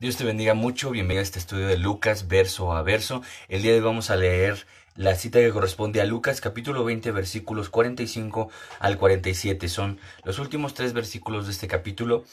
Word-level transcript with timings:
Dios 0.00 0.16
te 0.16 0.24
bendiga 0.24 0.54
mucho, 0.54 0.90
bienvenido 0.90 1.20
a 1.20 1.22
este 1.22 1.38
estudio 1.38 1.68
de 1.68 1.76
Lucas 1.76 2.26
verso 2.26 2.72
a 2.72 2.82
verso. 2.82 3.22
El 3.48 3.62
día 3.62 3.70
de 3.70 3.78
hoy 3.78 3.84
vamos 3.84 4.10
a 4.10 4.16
leer 4.16 4.66
la 4.96 5.14
cita 5.14 5.38
que 5.38 5.52
corresponde 5.52 6.00
a 6.00 6.04
Lucas 6.04 6.40
capítulo 6.40 6.84
20 6.84 7.12
versículos 7.12 7.68
45 7.68 8.50
al 8.80 8.98
47. 8.98 9.68
Son 9.68 10.00
los 10.24 10.40
últimos 10.40 10.74
tres 10.74 10.94
versículos 10.94 11.46
de 11.46 11.52
este 11.52 11.68
capítulo 11.68 12.24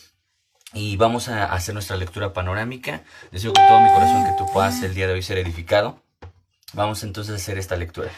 y 0.73 0.97
vamos 0.97 1.29
a 1.29 1.53
hacer 1.53 1.75
nuestra 1.75 1.97
lectura 1.97 2.33
panorámica. 2.33 3.03
Deseo 3.31 3.53
con 3.53 3.67
todo 3.67 3.79
mi 3.79 3.93
corazón 3.93 4.23
que 4.25 4.43
tú 4.43 4.51
puedas 4.51 4.81
el 4.81 4.95
día 4.95 5.05
de 5.05 5.13
hoy 5.13 5.21
ser 5.21 5.37
edificado. 5.37 6.01
Vamos 6.73 7.03
entonces 7.03 7.33
a 7.33 7.37
hacer 7.37 7.59
esta 7.59 7.75
lectura. 7.75 8.09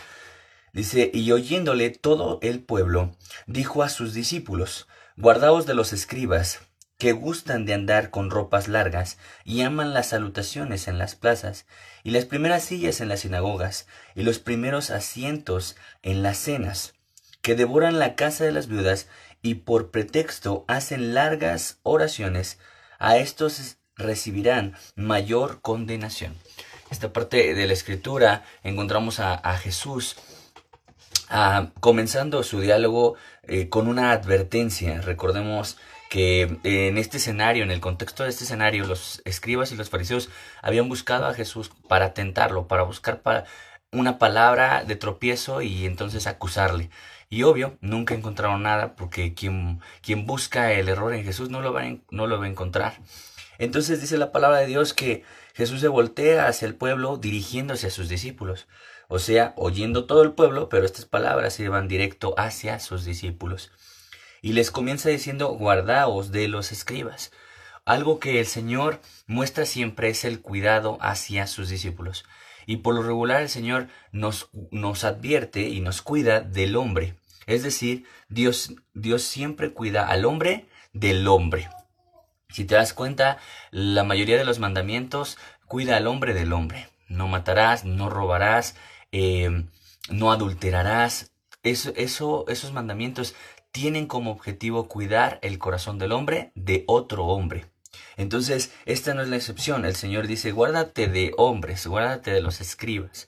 Dice, 0.71 1.11
y 1.13 1.29
oyéndole 1.33 1.89
todo 1.89 2.39
el 2.41 2.61
pueblo, 2.61 3.11
dijo 3.45 3.83
a 3.83 3.89
sus 3.89 4.13
discípulos, 4.13 4.87
guardaos 5.17 5.65
de 5.65 5.75
los 5.75 5.91
escribas, 5.91 6.61
que 7.03 7.11
gustan 7.11 7.65
de 7.65 7.73
andar 7.73 8.11
con 8.11 8.29
ropas 8.29 8.69
largas 8.69 9.17
y 9.43 9.59
aman 9.59 9.93
las 9.93 10.07
salutaciones 10.07 10.87
en 10.87 10.97
las 10.97 11.15
plazas, 11.15 11.65
y 12.01 12.11
las 12.11 12.23
primeras 12.23 12.63
sillas 12.63 13.01
en 13.01 13.09
las 13.09 13.19
sinagogas, 13.19 13.87
y 14.15 14.23
los 14.23 14.39
primeros 14.39 14.89
asientos 14.89 15.75
en 16.01 16.23
las 16.23 16.37
cenas, 16.37 16.93
que 17.41 17.55
devoran 17.55 17.99
la 17.99 18.15
casa 18.15 18.45
de 18.45 18.53
las 18.53 18.67
viudas 18.67 19.09
y 19.41 19.55
por 19.55 19.91
pretexto 19.91 20.63
hacen 20.69 21.13
largas 21.13 21.77
oraciones, 21.83 22.57
a 22.99 23.17
estos 23.17 23.75
recibirán 23.97 24.73
mayor 24.95 25.59
condenación. 25.59 26.33
Esta 26.89 27.11
parte 27.11 27.53
de 27.53 27.67
la 27.67 27.73
escritura 27.73 28.45
encontramos 28.63 29.19
a, 29.19 29.57
Jesús 29.57 30.15
ah, 31.27 31.67
comenzando 31.81 32.43
su 32.43 32.61
diálogo 32.61 33.15
eh, 33.45 33.67
con 33.67 33.89
una 33.89 34.13
advertencia. 34.13 35.01
Recordemos 35.01 35.77
que 36.13 36.43
eh, 36.43 36.89
en 36.89 36.99
este 36.99 37.17
escenario, 37.17 37.63
en 37.63 37.71
el 37.71 37.79
contexto 37.79 38.21
de 38.21 38.29
este 38.29 38.43
escenario, 38.43 38.85
los 38.85 39.23
escribas 39.25 39.71
y 39.71 39.75
los 39.75 39.89
fariseos 39.89 40.29
habían 40.61 40.87
buscado 40.87 41.25
a 41.25 41.33
Jesús 41.33 41.71
para 41.87 42.13
tentarlo, 42.13 42.67
para 42.67 42.83
buscar 42.83 43.23
para 43.23 43.45
una 43.91 44.19
palabra 44.19 44.83
de 44.83 44.95
tropiezo 44.95 45.63
y 45.63 45.87
entonces 45.87 46.27
acusarle. 46.27 46.91
Y 47.31 47.41
obvio, 47.41 47.79
nunca 47.81 48.13
encontraron 48.13 48.61
nada 48.61 48.95
porque 48.95 49.33
quien, 49.33 49.81
busca 50.27 50.71
el 50.73 50.87
error 50.87 51.15
en 51.15 51.23
Jesús 51.23 51.49
no 51.49 51.61
lo, 51.61 51.73
va 51.73 51.81
no 52.11 52.27
lo 52.27 52.37
va 52.37 52.45
a 52.45 52.49
encontrar. 52.49 52.93
Entonces 53.57 53.99
dice 53.99 54.19
la 54.19 54.31
palabra 54.31 54.59
de 54.59 54.67
Dios 54.67 54.93
que 54.93 55.23
Jesús 55.55 55.81
se 55.81 55.87
voltea 55.87 56.45
hacia 56.47 56.67
el 56.67 56.75
pueblo 56.75 57.17
dirigiéndose 57.17 57.87
a 57.87 57.89
sus 57.89 58.07
discípulos. 58.07 58.67
O 59.07 59.17
sea, 59.17 59.55
oyendo 59.57 60.05
todo 60.05 60.21
el 60.21 60.33
pueblo, 60.33 60.69
pero 60.69 60.85
estas 60.85 61.05
palabras 61.05 61.55
se 61.55 61.69
van 61.69 61.87
directo 61.87 62.35
hacia 62.37 62.79
sus 62.79 63.03
discípulos. 63.03 63.71
Y 64.43 64.51
les 64.51 64.71
comienza 64.71 65.07
diciendo, 65.07 65.47
guardaos 65.53 66.33
de 66.33 66.49
los 66.49 66.73
escribas. 66.73 67.31
Algo 67.85 68.19
que 68.19 68.41
el 68.41 68.45
Señor 68.45 68.99
muestra 69.25 69.65
siempre 69.65 70.09
es 70.09 70.25
el 70.25 70.41
cuidado 70.41 70.97
hacia 70.99 71.47
sus 71.47 71.69
discípulos. 71.69 72.25
Y 72.65 72.77
por 72.77 72.93
lo 72.93 73.03
regular 73.03 73.41
el 73.41 73.47
Señor 73.47 73.87
nos, 74.11 74.49
nos 74.69 75.05
advierte 75.05 75.61
y 75.69 75.79
nos 75.79 76.01
cuida 76.01 76.41
del 76.41 76.75
hombre. 76.75 77.15
Es 77.47 77.63
decir, 77.63 78.05
Dios, 78.27 78.73
Dios 78.93 79.23
siempre 79.23 79.71
cuida 79.71 80.09
al 80.09 80.25
hombre 80.25 80.67
del 80.91 81.25
hombre. 81.29 81.69
Si 82.49 82.65
te 82.65 82.75
das 82.75 82.93
cuenta, 82.93 83.37
la 83.71 84.03
mayoría 84.03 84.37
de 84.37 84.45
los 84.45 84.59
mandamientos 84.59 85.37
cuida 85.67 85.95
al 85.95 86.05
hombre 86.05 86.33
del 86.33 86.51
hombre. 86.51 86.89
No 87.07 87.29
matarás, 87.29 87.85
no 87.85 88.09
robarás, 88.09 88.75
eh, 89.13 89.67
no 90.09 90.33
adulterarás. 90.33 91.31
Eso, 91.63 91.93
eso, 91.95 92.43
esos 92.49 92.73
mandamientos 92.73 93.35
tienen 93.73 94.07
como 94.07 94.31
objetivo 94.31 94.87
cuidar 94.87 95.39
el 95.41 95.59
corazón 95.59 95.99
del 95.99 96.13
hombre 96.13 96.53
de 96.55 96.85
otro 96.87 97.25
hombre. 97.25 97.65
Entonces, 98.15 98.71
esta 98.85 99.13
no 99.13 99.21
es 99.21 99.27
la 99.27 99.35
excepción. 99.35 99.83
El 99.83 99.97
Señor 99.97 100.27
dice, 100.27 100.53
guárdate 100.53 101.07
de 101.07 101.33
hombres, 101.35 101.85
guárdate 101.85 102.31
de 102.31 102.41
los 102.41 102.61
escribas. 102.61 103.27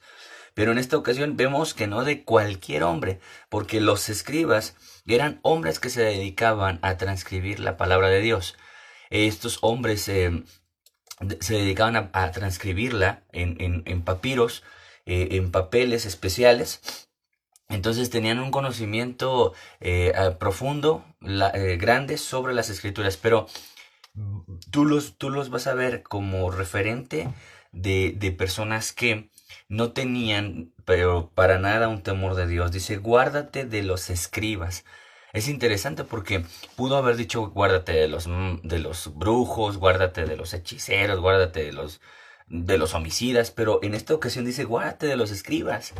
Pero 0.53 0.71
en 0.71 0.77
esta 0.77 0.95
ocasión 0.95 1.35
vemos 1.35 1.73
que 1.73 1.87
no 1.87 2.05
de 2.05 2.23
cualquier 2.23 2.83
hombre, 2.83 3.19
porque 3.49 3.81
los 3.81 4.07
escribas 4.07 4.77
eran 5.05 5.41
hombres 5.41 5.79
que 5.81 5.89
se 5.89 6.03
dedicaban 6.03 6.79
a 6.81 6.95
transcribir 6.95 7.59
la 7.59 7.75
palabra 7.75 8.07
de 8.07 8.21
Dios. 8.21 8.55
Estos 9.09 9.59
hombres 9.61 10.07
eh, 10.07 10.43
se 11.41 11.53
dedicaban 11.55 12.09
a, 12.13 12.31
transcribirla 12.31 13.23
en 13.33 14.01
papiros 14.03 14.63
eh, 15.07 15.37
en 15.37 15.51
papeles 15.51 16.05
especiales. 16.07 16.81
Entonces 17.69 18.09
tenían 18.09 18.39
un 18.39 18.51
conocimiento 18.51 19.53
eh, 19.79 20.13
profundo, 20.39 21.03
eh, 21.21 21.77
grande 21.79 22.17
sobre 22.17 22.53
las 22.53 22.69
escrituras, 22.69 23.17
pero 23.17 23.47
tú 24.71 24.85
los, 24.85 25.17
tú 25.17 25.29
los 25.29 25.49
vas 25.49 25.67
a 25.67 25.73
ver 25.73 26.03
como 26.03 26.51
referente 26.51 27.27
de, 27.71 28.13
de 28.15 28.31
personas 28.31 28.93
que 28.93 29.29
no 29.67 29.91
tenían, 29.93 30.73
pero 30.85 31.31
para 31.33 31.59
nada 31.59 31.87
un 31.87 32.03
temor 32.03 32.35
de 32.35 32.47
Dios. 32.47 32.71
Dice, 32.71 32.97
guárdate 32.97 33.65
de 33.65 33.83
los 33.83 34.09
escribas. 34.09 34.85
Es 35.33 35.49
interesante 35.49 36.05
porque 36.05 36.45
pudo 36.77 36.95
haber 36.95 37.17
dicho 37.17 37.49
guárdate 37.49 37.91
de 37.91 38.07
los, 38.07 38.29
de 38.63 38.79
los 38.79 39.17
brujos, 39.17 39.77
guárdate 39.77 40.25
de 40.25 40.37
los 40.37 40.53
hechiceros, 40.53 41.19
guárdate 41.19 41.63
de 41.63 41.73
los 41.73 41.99
de 42.47 42.77
los 42.77 42.93
homicidas, 42.93 43.51
pero 43.51 43.79
en 43.81 43.95
esta 43.95 44.13
ocasión 44.13 44.45
dice, 44.45 44.65
guárdate 44.65 45.07
de 45.07 45.17
los 45.17 45.31
escribas. 45.31 45.93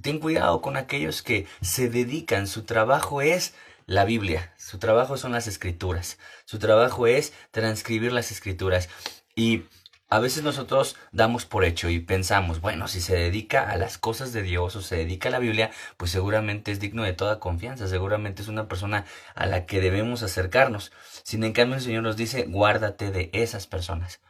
Ten 0.00 0.18
cuidado 0.18 0.60
con 0.62 0.76
aquellos 0.76 1.22
que 1.22 1.46
se 1.60 1.88
dedican, 1.88 2.46
su 2.46 2.64
trabajo 2.64 3.22
es 3.22 3.54
la 3.86 4.04
Biblia, 4.04 4.52
su 4.56 4.78
trabajo 4.78 5.16
son 5.16 5.32
las 5.32 5.46
escrituras, 5.46 6.18
su 6.44 6.58
trabajo 6.58 7.06
es 7.06 7.32
transcribir 7.50 8.12
las 8.12 8.30
escrituras. 8.30 8.88
Y 9.34 9.64
a 10.08 10.18
veces 10.18 10.42
nosotros 10.42 10.96
damos 11.12 11.44
por 11.44 11.64
hecho 11.64 11.88
y 11.88 12.00
pensamos, 12.00 12.60
bueno, 12.60 12.88
si 12.88 13.00
se 13.00 13.16
dedica 13.16 13.70
a 13.70 13.76
las 13.76 13.98
cosas 13.98 14.32
de 14.32 14.42
Dios 14.42 14.76
o 14.76 14.82
se 14.82 14.96
dedica 14.96 15.28
a 15.28 15.32
la 15.32 15.38
Biblia, 15.38 15.70
pues 15.96 16.10
seguramente 16.10 16.72
es 16.72 16.80
digno 16.80 17.02
de 17.02 17.12
toda 17.12 17.38
confianza, 17.38 17.86
seguramente 17.86 18.42
es 18.42 18.48
una 18.48 18.68
persona 18.68 19.04
a 19.34 19.46
la 19.46 19.66
que 19.66 19.80
debemos 19.80 20.22
acercarnos. 20.22 20.92
Sin 21.22 21.44
en 21.44 21.52
cambio 21.52 21.76
el 21.76 21.82
Señor 21.82 22.02
nos 22.02 22.16
dice, 22.16 22.44
guárdate 22.48 23.10
de 23.10 23.30
esas 23.32 23.66
personas 23.66 24.20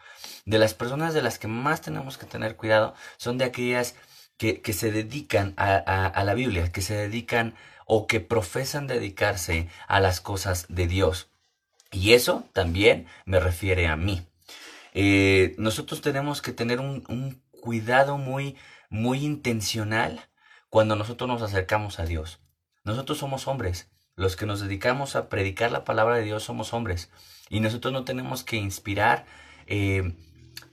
de 0.44 0.59
las 0.59 0.75
personas 0.75 1.15
de 1.15 1.23
las 1.23 1.39
que 1.39 1.49
más 1.49 1.81
tenemos 1.81 2.19
que 2.19 2.27
tener 2.27 2.56
cuidado 2.56 2.94
son 3.17 3.39
de 3.39 3.44
aquellas 3.44 3.94
que, 4.50 4.72
se 4.72 4.91
dedican 4.91 5.54
a, 5.56 6.25
la 6.25 6.34
Biblia, 6.34 6.72
que 6.72 6.82
se 6.82 6.94
dedican 6.94 7.54
o 7.86 8.08
que 8.08 8.20
profesan 8.20 8.88
dedicarse 8.88 9.69
a 9.86 10.00
las 10.00 10.20
cosas 10.20 10.66
de 10.69 10.88
Dios. 10.88 11.28
Y 11.92 12.14
eso 12.14 12.44
también 12.52 13.06
me 13.25 13.38
refiere 13.38 13.86
a 13.86 13.97
mí. 13.97 14.26
Eh, 14.94 15.54
nosotros 15.58 16.00
tenemos 16.00 16.42
que 16.42 16.52
tener 16.52 16.81
un, 16.81 17.04
un, 17.08 17.41
cuidado 17.60 18.19
muy, 18.19 18.56
muy 18.91 19.25
intencional 19.25 20.20
cuando 20.69 20.97
nosotros 20.97 21.28
nos 21.28 21.42
acercamos 21.42 22.00
a 22.00 22.06
Dios. 22.06 22.41
Nosotros 22.82 23.19
somos 23.19 23.47
hombres. 23.47 23.88
Los 24.16 24.34
que 24.34 24.47
nos 24.47 24.60
dedicamos 24.60 25.14
a 25.14 25.28
predicar 25.28 25.70
la 25.70 25.84
palabra 25.84 26.16
de 26.16 26.25
Dios 26.25 26.42
somos 26.42 26.72
hombres. 26.72 27.10
Y 27.48 27.60
nosotros 27.60 27.92
no 27.92 28.04
tenemos 28.04 28.42
que 28.42 28.56
inspirar 28.56 29.25
eh, 29.69 30.14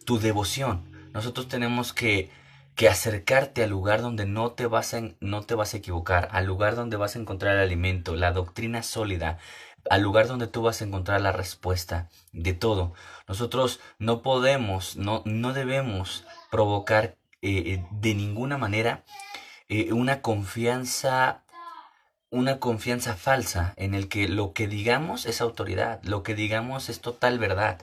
tu 0.06 0.19
devoción. 0.19 0.84
Nosotros 1.13 1.47
tenemos 1.47 1.94
que, 1.94 2.31
que 2.79 2.88
acercarte 2.88 3.62
al 3.62 3.72
lugar 3.72 4.01
donde 4.01 4.25
no 4.25 4.53
te, 4.53 4.66
vas 4.66 4.94
a, 4.94 5.01
no 5.19 5.44
te 5.44 5.53
vas 5.53 5.73
a 5.73 5.78
equivocar, 5.78 6.29
al 6.31 6.45
lugar 6.45 6.78
donde 6.78 6.95
vas 6.95 7.17
a 7.17 7.19
encontrar 7.19 7.56
el 7.56 7.62
alimento, 7.62 8.16
la 8.16 8.31
doctrina 8.31 8.84
sólida, 8.84 9.38
al 9.90 10.01
lugar 10.01 10.28
donde 10.29 10.47
tú 10.47 10.62
vas 10.62 10.81
a 10.81 10.85
encontrar 10.85 11.19
la 11.19 11.34
respuesta 11.34 12.07
de 12.31 12.53
todo. 12.53 12.94
Nosotros 13.28 13.81
no 13.97 14.22
podemos, 14.22 14.95
no, 14.95 15.23
no 15.25 15.51
debemos 15.51 16.25
provocar 16.51 17.17
eh, 17.41 17.73
eh, 17.73 17.85
de 17.91 18.16
ninguna 18.16 18.57
manera 18.57 19.03
eh, 19.67 19.91
una 19.91 20.22
confianza 20.22 21.44
una 22.31 22.59
confianza 22.59 23.16
falsa 23.16 23.73
en 23.75 23.96
el 23.96 24.07
que 24.07 24.28
lo 24.28 24.53
que 24.53 24.67
digamos 24.67 25.25
es 25.25 25.41
autoridad, 25.41 26.01
lo 26.03 26.22
que 26.22 26.35
digamos 26.35 26.88
es 26.88 27.01
total 27.01 27.40
verdad. 27.40 27.81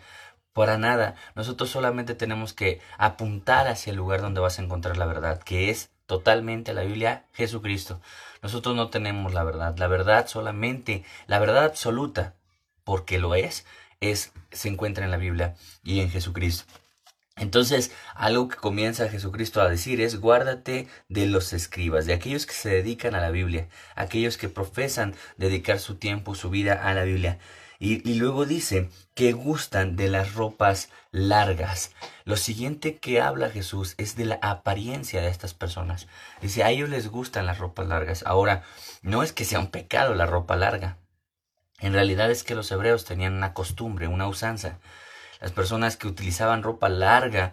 Para 0.57 0.79
nada. 0.79 1.17
Nosotros 1.35 1.69
solamente 1.69 2.15
tenemos 2.15 2.55
que 2.55 2.81
apuntar 2.97 3.69
hacia 3.69 3.91
el 3.91 3.99
lugar 3.99 4.23
donde 4.23 4.41
vas 4.41 4.59
a 4.59 4.63
encontrar 4.63 4.97
la 4.97 5.05
verdad, 5.05 5.43
que 5.43 5.69
es 5.69 5.91
totalmente 6.07 6.73
la 6.73 6.81
Biblia, 6.81 7.27
Jesucristo. 7.35 8.01
Nosotros 8.41 8.75
no 8.75 8.89
tenemos 8.89 9.35
la 9.35 9.45
verdad. 9.45 9.77
La 9.77 9.87
verdad 9.87 10.27
solamente, 10.29 11.05
la 11.27 11.41
verdad 11.41 11.65
absoluta, 11.65 12.37
porque 12.85 13.19
lo 13.19 13.35
es, 13.35 13.67
es 14.01 14.33
se 14.51 14.71
encuentra 14.71 15.05
en 15.05 15.11
la 15.11 15.19
Biblia 15.19 15.57
y 15.85 16.01
en 16.01 16.09
Jesucristo. 16.09 16.65
Entonces, 17.37 17.93
algo 18.15 18.49
que 18.49 18.57
comienza 18.57 19.11
Jesucristo 19.11 19.61
a 19.61 19.69
decir 19.69 20.01
es, 20.01 20.21
guárdate 20.21 20.89
de 21.11 21.27
los 21.27 21.53
escribas, 21.53 22.07
de 22.07 22.15
aquellos 22.15 22.47
que 22.47 22.55
se 22.55 22.71
dedican 22.71 23.15
a 23.15 23.21
la 23.21 23.29
Biblia, 23.29 23.69
aquellos 23.95 24.39
que 24.39 24.49
profesan 24.49 25.15
dedicar 25.37 25.81
su 25.81 25.97
tiempo, 25.97 26.35
su 26.35 26.49
vida 26.49 26.89
a 26.89 26.95
la 26.95 27.05
Biblia. 27.05 27.39
Y, 27.79 28.15
luego 28.15 28.47
dice 28.47 28.89
que 29.15 29.33
gustan 29.33 29.97
de 29.97 30.09
las 30.09 30.35
ropas 30.35 30.89
largas. 31.11 31.93
Lo 32.25 32.37
siguiente 32.37 32.97
que 32.97 33.21
habla 33.21 33.51
Jesús 33.51 33.95
es 33.99 34.17
de 34.17 34.25
la 34.25 34.39
apariencia 34.41 35.21
de 35.21 35.29
estas 35.29 35.53
personas. 35.53 36.07
Dice, 36.41 36.65
a 36.65 36.71
ellos 36.71 36.89
les 36.89 37.09
gustan 37.09 37.47
las 37.47 37.59
ropas 37.59 37.87
largas. 37.87 38.25
Ahora, 38.27 38.63
no 39.03 39.23
es 39.23 39.33
que 39.33 39.45
sea 39.45 39.59
un 39.59 39.71
pecado 39.71 40.15
la 40.15 40.27
ropa 40.27 40.57
larga. 40.57 40.97
En 41.81 41.93
realidad 41.93 42.31
es 42.31 42.43
que 42.43 42.55
los 42.55 42.71
hebreos 42.71 43.05
tenían 43.05 43.35
una 43.35 43.53
costumbre, 43.53 44.09
una 44.09 44.27
usanza. 44.27 44.79
Las 45.41 45.53
personas 45.53 45.99
que 45.99 46.09
utilizaban 46.09 46.63
ropa 46.63 46.89
larga 46.89 47.53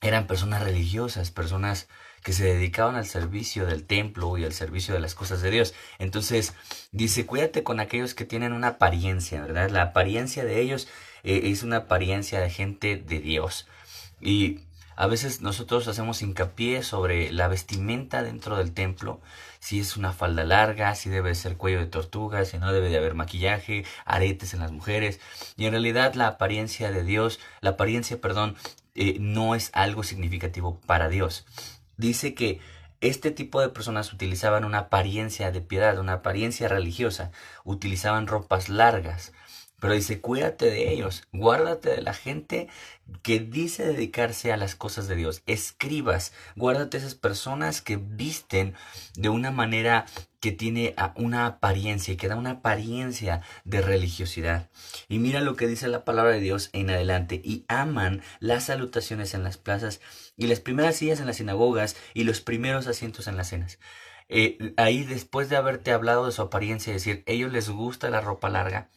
eran 0.00 0.26
personas 0.26 0.62
religiosas, 0.62 1.30
personas 1.30 1.88
que 2.22 2.32
se 2.32 2.44
dedicaban 2.44 2.96
al 2.96 3.06
servicio 3.06 3.66
del 3.66 3.84
templo 3.84 4.36
y 4.38 4.44
al 4.44 4.52
servicio 4.52 4.94
de 4.94 5.00
las 5.00 5.14
cosas 5.14 5.40
de 5.42 5.50
Dios. 5.50 5.74
Entonces 5.98 6.54
dice, 6.92 7.26
cuídate 7.26 7.62
con 7.62 7.80
aquellos 7.80 8.14
que 8.14 8.24
tienen 8.24 8.52
una 8.52 8.68
apariencia, 8.68 9.40
¿verdad? 9.40 9.70
La 9.70 9.82
apariencia 9.82 10.44
de 10.44 10.60
ellos 10.60 10.88
eh, 11.22 11.42
es 11.44 11.62
una 11.62 11.78
apariencia 11.78 12.40
de 12.40 12.50
gente 12.50 12.96
de 12.96 13.20
Dios. 13.20 13.66
Y 14.20 14.60
a 14.98 15.06
veces 15.06 15.42
nosotros 15.42 15.86
hacemos 15.86 16.22
hincapié 16.22 16.82
sobre 16.82 17.30
la 17.30 17.46
vestimenta 17.46 18.24
dentro 18.24 18.56
del 18.56 18.72
templo, 18.72 19.20
si 19.60 19.78
es 19.78 19.96
una 19.96 20.12
falda 20.12 20.44
larga, 20.44 20.94
si 20.96 21.08
debe 21.08 21.36
ser 21.36 21.56
cuello 21.56 21.78
de 21.78 21.86
tortuga, 21.86 22.44
si 22.44 22.58
no 22.58 22.72
debe 22.72 22.88
de 22.88 22.98
haber 22.98 23.14
maquillaje, 23.14 23.84
aretes 24.04 24.54
en 24.54 24.60
las 24.60 24.72
mujeres. 24.72 25.20
Y 25.56 25.66
en 25.66 25.72
realidad 25.72 26.14
la 26.14 26.26
apariencia 26.26 26.90
de 26.90 27.04
Dios, 27.04 27.38
la 27.60 27.70
apariencia, 27.70 28.20
perdón, 28.20 28.56
eh, 29.00 29.16
no 29.20 29.54
es 29.54 29.70
algo 29.74 30.02
significativo 30.02 30.80
para 30.84 31.08
Dios. 31.08 31.46
Dice 31.96 32.34
que 32.34 32.58
este 33.00 33.30
tipo 33.30 33.60
de 33.60 33.68
personas 33.68 34.12
utilizaban 34.12 34.64
una 34.64 34.78
apariencia 34.78 35.52
de 35.52 35.60
piedad, 35.60 35.98
una 36.00 36.14
apariencia 36.14 36.66
religiosa, 36.66 37.30
utilizaban 37.62 38.26
ropas 38.26 38.68
largas, 38.68 39.32
pero 39.80 39.94
dice, 39.94 40.20
cuídate 40.20 40.66
de 40.66 40.92
ellos, 40.92 41.22
guárdate 41.32 41.90
de 41.90 42.02
la 42.02 42.14
gente 42.14 42.68
que 43.22 43.38
dice 43.38 43.86
dedicarse 43.86 44.52
a 44.52 44.56
las 44.56 44.74
cosas 44.74 45.08
de 45.08 45.16
Dios. 45.16 45.42
Escribas, 45.46 46.32
guárdate 46.56 46.98
esas 46.98 47.14
personas 47.14 47.80
que 47.80 47.96
visten 47.96 48.74
de 49.14 49.28
una 49.28 49.50
manera 49.50 50.06
que 50.40 50.52
tiene 50.52 50.94
una 51.16 51.46
apariencia, 51.46 52.14
y 52.14 52.16
que 52.16 52.28
da 52.28 52.36
una 52.36 52.50
apariencia 52.50 53.42
de 53.64 53.80
religiosidad. 53.80 54.68
Y 55.08 55.18
mira 55.18 55.40
lo 55.40 55.56
que 55.56 55.66
dice 55.66 55.88
la 55.88 56.04
palabra 56.04 56.32
de 56.32 56.40
Dios 56.40 56.70
en 56.72 56.90
adelante. 56.90 57.40
Y 57.42 57.64
aman 57.68 58.22
las 58.40 58.64
salutaciones 58.64 59.34
en 59.34 59.42
las 59.42 59.58
plazas 59.58 60.00
y 60.36 60.46
las 60.46 60.60
primeras 60.60 60.96
sillas 60.96 61.20
en 61.20 61.26
las 61.26 61.36
sinagogas 61.36 61.96
y 62.14 62.24
los 62.24 62.40
primeros 62.40 62.86
asientos 62.86 63.26
en 63.26 63.36
las 63.36 63.48
cenas. 63.48 63.78
Eh, 64.28 64.74
ahí 64.76 65.04
después 65.04 65.48
de 65.48 65.56
haberte 65.56 65.92
hablado 65.92 66.26
de 66.26 66.32
su 66.32 66.42
apariencia, 66.42 66.92
decir, 66.92 67.22
ellos 67.26 67.50
les 67.50 67.70
gusta 67.70 68.10
la 68.10 68.20
ropa 68.20 68.50
larga, 68.50 68.90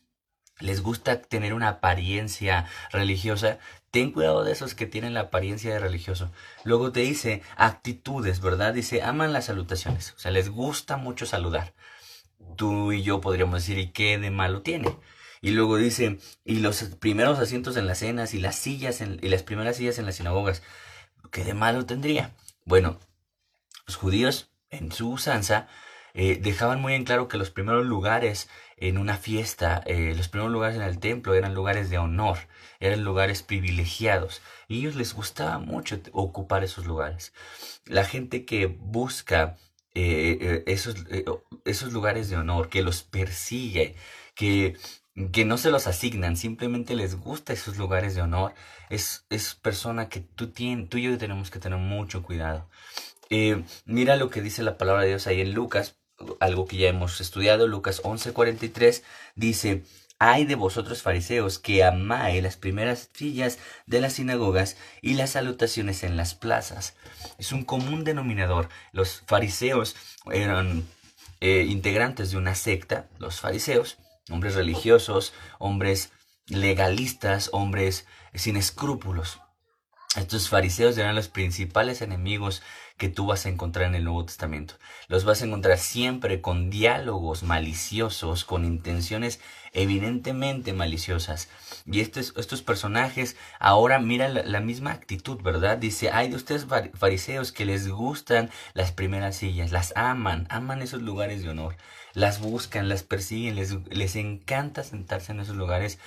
les 0.61 0.81
gusta 0.81 1.21
tener 1.21 1.53
una 1.53 1.69
apariencia 1.69 2.67
religiosa, 2.91 3.59
ten 3.91 4.11
cuidado 4.11 4.43
de 4.43 4.51
esos 4.51 4.73
que 4.73 4.85
tienen 4.85 5.13
la 5.13 5.21
apariencia 5.21 5.73
de 5.73 5.79
religioso. 5.79 6.31
Luego 6.63 6.91
te 6.91 7.01
dice 7.01 7.41
actitudes, 7.57 8.39
¿verdad? 8.39 8.73
Dice, 8.73 9.01
aman 9.01 9.33
las 9.33 9.45
salutaciones, 9.45 10.13
o 10.15 10.19
sea, 10.19 10.31
les 10.31 10.49
gusta 10.49 10.97
mucho 10.97 11.25
saludar. 11.25 11.73
Tú 12.55 12.91
y 12.91 13.03
yo 13.03 13.21
podríamos 13.21 13.61
decir, 13.61 13.77
¿y 13.77 13.91
qué 13.91 14.17
de 14.17 14.31
malo 14.31 14.61
tiene? 14.61 14.95
Y 15.41 15.51
luego 15.51 15.77
dice, 15.77 16.19
y 16.45 16.59
los 16.59 16.83
primeros 16.99 17.39
asientos 17.39 17.75
en 17.75 17.87
las 17.87 17.99
cenas 17.99 18.33
y 18.33 18.39
las 18.39 18.55
sillas 18.55 19.01
en, 19.01 19.19
y 19.21 19.29
las 19.29 19.43
primeras 19.43 19.77
sillas 19.77 19.97
en 19.97 20.05
las 20.05 20.15
sinagogas, 20.15 20.61
¿qué 21.31 21.43
de 21.43 21.53
malo 21.53 21.85
tendría? 21.85 22.35
Bueno, 22.63 22.99
los 23.87 23.95
judíos 23.95 24.51
en 24.69 24.91
su 24.91 25.09
usanza 25.09 25.67
eh, 26.13 26.37
dejaban 26.41 26.81
muy 26.81 26.93
en 26.93 27.03
claro 27.03 27.27
que 27.27 27.37
los 27.37 27.51
primeros 27.51 27.85
lugares 27.85 28.49
en 28.77 28.97
una 28.97 29.17
fiesta, 29.17 29.81
eh, 29.85 30.13
los 30.15 30.27
primeros 30.27 30.51
lugares 30.51 30.75
en 30.75 30.83
el 30.83 30.99
templo 30.99 31.33
eran 31.35 31.53
lugares 31.53 31.89
de 31.89 31.97
honor, 31.97 32.37
eran 32.79 33.03
lugares 33.03 33.43
privilegiados. 33.43 34.41
Y 34.67 34.75
a 34.75 34.79
ellos 34.79 34.95
les 34.95 35.13
gustaba 35.13 35.59
mucho 35.59 35.99
ocupar 36.11 36.63
esos 36.63 36.85
lugares. 36.85 37.33
La 37.85 38.05
gente 38.05 38.45
que 38.45 38.65
busca 38.67 39.57
eh, 39.93 40.63
esos, 40.67 40.95
esos 41.65 41.93
lugares 41.93 42.29
de 42.29 42.37
honor, 42.37 42.69
que 42.69 42.81
los 42.81 43.03
persigue, 43.03 43.95
que 44.35 44.75
que 45.33 45.45
no 45.45 45.57
se 45.57 45.71
los 45.71 45.87
asignan, 45.87 46.37
simplemente 46.37 46.95
les 46.95 47.15
gusta 47.15 47.53
esos 47.53 47.77
lugares 47.77 48.15
de 48.15 48.21
honor, 48.21 48.53
es, 48.89 49.25
es 49.29 49.55
persona 49.55 50.09
que 50.09 50.21
tú, 50.21 50.51
tienes, 50.51 50.89
tú 50.89 50.97
y 50.97 51.03
yo 51.03 51.17
tenemos 51.17 51.51
que 51.51 51.59
tener 51.59 51.79
mucho 51.79 52.23
cuidado. 52.23 52.69
mira 53.85 54.15
lo 54.15 54.29
que 54.29 54.41
dice 54.41 54.63
la 54.63 54.77
palabra 54.77 55.03
de 55.03 55.09
Dios 55.09 55.27
ahí 55.27 55.41
en 55.41 55.53
Lucas, 55.53 56.00
algo 56.39 56.65
que 56.65 56.77
ya 56.77 56.89
hemos 56.89 57.21
estudiado, 57.21 57.67
Lucas 57.67 58.01
11:43, 58.03 59.03
dice, 59.35 59.83
hay 60.23 60.45
de 60.45 60.53
vosotros 60.53 61.01
fariseos 61.01 61.57
que 61.57 61.83
amáis 61.83 62.43
las 62.43 62.55
primeras 62.55 63.09
sillas 63.11 63.57
de 63.87 64.01
las 64.01 64.13
sinagogas 64.13 64.77
y 65.01 65.15
las 65.15 65.31
salutaciones 65.31 66.03
en 66.03 66.15
las 66.15 66.35
plazas. 66.35 66.93
Es 67.39 67.51
un 67.51 67.63
común 67.63 68.03
denominador. 68.03 68.69
Los 68.91 69.23
fariseos 69.25 69.95
eran 70.31 70.85
eh, 71.39 71.65
integrantes 71.67 72.29
de 72.29 72.37
una 72.37 72.53
secta, 72.53 73.07
los 73.17 73.39
fariseos, 73.39 73.97
hombres 74.29 74.53
religiosos, 74.53 75.33
hombres 75.57 76.11
legalistas, 76.45 77.49
hombres 77.51 78.05
sin 78.35 78.57
escrúpulos. 78.57 79.39
Estos 80.15 80.49
fariseos 80.49 80.97
eran 80.99 81.15
los 81.15 81.29
principales 81.29 82.03
enemigos 82.03 82.61
que 83.01 83.09
tú 83.09 83.25
vas 83.25 83.47
a 83.47 83.49
encontrar 83.49 83.87
en 83.87 83.95
el 83.95 84.03
Nuevo 84.03 84.25
Testamento. 84.25 84.75
Los 85.07 85.25
vas 85.25 85.41
a 85.41 85.45
encontrar 85.45 85.79
siempre 85.79 86.39
con 86.39 86.69
diálogos 86.69 87.41
maliciosos, 87.41 88.45
con 88.45 88.63
intenciones 88.63 89.39
evidentemente 89.73 90.71
maliciosas. 90.71 91.49
Y 91.87 92.01
estos, 92.01 92.31
estos 92.37 92.61
personajes 92.61 93.37
ahora 93.59 93.97
miran 93.97 94.39
la, 94.45 94.59
misma 94.59 94.91
actitud, 94.91 95.41
¿verdad? 95.41 95.79
Dice, 95.79 96.11
hay 96.11 96.29
de 96.29 96.35
ustedes 96.35 96.67
fariseos 96.93 97.51
que 97.51 97.65
les 97.65 97.89
gustan 97.89 98.51
las 98.75 98.91
primeras 98.91 99.35
sillas, 99.35 99.71
las 99.71 99.93
aman, 99.95 100.45
aman 100.51 100.83
esos 100.83 101.01
lugares 101.01 101.41
de 101.41 101.49
honor, 101.49 101.77
las 102.13 102.39
buscan, 102.39 102.87
las 102.87 103.01
persiguen, 103.01 103.55
les, 103.55 103.77
les 103.89 104.15
encanta 104.15 104.83
sentarse 104.83 105.31
en 105.31 105.39
esos 105.39 105.55
lugares 105.55 105.97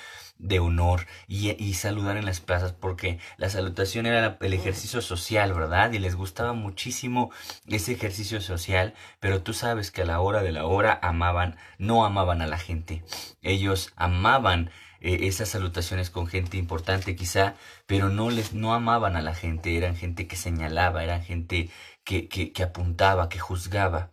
de 0.44 0.60
honor 0.60 1.06
y, 1.26 1.74
saludar 1.74 2.16
en 2.16 2.26
las 2.26 2.40
plazas 2.40 2.72
porque 2.72 3.18
la 3.38 3.48
salutación 3.48 4.06
era 4.06 4.36
el 4.40 4.52
ejercicio 4.52 5.00
social, 5.00 5.52
¿verdad? 5.54 5.92
Y 5.92 5.98
les 5.98 6.14
gustaba 6.16 6.52
muchísimo 6.52 7.30
ese 7.66 7.92
ejercicio 7.92 8.40
social, 8.40 8.94
pero 9.20 9.42
tú 9.42 9.54
sabes 9.54 9.90
que 9.90 10.02
a 10.02 10.06
la 10.06 10.20
hora 10.20 10.42
de 10.42 10.52
la 10.52 10.66
hora 10.66 10.98
amaban, 11.02 11.56
no 11.78 12.04
amaban 12.04 12.42
a 12.42 12.46
la 12.46 12.58
gente. 12.58 13.02
Ellos 13.42 13.92
amaban 13.96 14.70
eh, 15.00 15.20
esas 15.22 15.48
salutaciones 15.48 16.10
con 16.10 16.26
gente 16.26 16.58
importante 16.58 17.16
quizá, 17.16 17.56
pero 17.86 18.10
no 18.10 18.30
les 18.30 18.52
no 18.52 18.74
amaban 18.74 19.16
a 19.16 19.22
la 19.22 19.34
gente, 19.34 19.76
eran 19.76 19.96
gente 19.96 20.26
que 20.26 20.36
señalaba, 20.36 21.02
eran 21.02 21.22
gente 21.22 21.70
que, 22.04 22.28
que, 22.28 22.62
apuntaba, 22.62 23.30
que 23.30 23.38
juzgaba. 23.38 24.10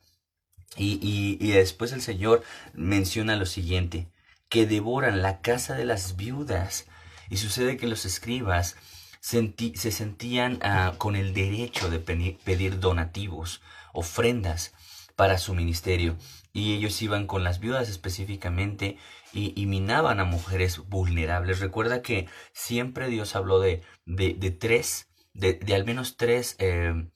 Y, 0.77 1.37
y 1.41 1.51
después 1.51 1.91
el 1.91 2.01
Señor 2.01 2.43
menciona 2.73 3.35
lo 3.35 3.45
siguiente, 3.45 4.07
que 4.51 4.67
devoran 4.67 5.21
la 5.21 5.39
casa 5.39 5.75
de 5.75 5.85
las 5.85 6.17
viudas. 6.17 6.85
Y 7.29 7.37
sucede 7.37 7.77
que 7.77 7.87
los 7.87 8.05
escribas 8.05 8.75
se 9.21 9.91
sentían 9.91 10.59
ah, 10.61 10.93
con 10.97 11.15
el 11.15 11.33
derecho 11.33 11.89
de 11.89 11.99
pedir 11.99 12.81
donativos, 12.81 13.61
ofrendas 13.93 14.73
para 15.15 15.37
su 15.37 15.55
ministerio. 15.55 16.17
Y 16.51 16.73
ellos 16.73 17.01
iban 17.01 17.27
con 17.27 17.45
las 17.45 17.61
viudas 17.61 17.87
específicamente 17.87 18.97
y, 19.31 19.65
minaban 19.67 20.19
a 20.19 20.25
mujeres 20.25 20.79
vulnerables. 20.79 21.61
Recuerda 21.61 22.01
que 22.01 22.27
siempre 22.51 23.07
Dios 23.07 23.37
habló 23.37 23.61
de, 23.61 23.81
de, 24.05 24.51
tres, 24.51 25.07
de, 25.33 25.59
al 25.73 25.85
menos 25.85 26.17
tres 26.17 26.57
eh, 26.59 27.07